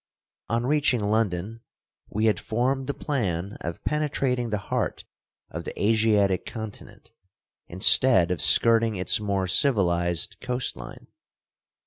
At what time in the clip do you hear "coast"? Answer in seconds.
10.41-10.75